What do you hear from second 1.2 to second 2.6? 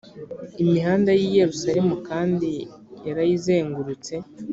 yerusalemu kandi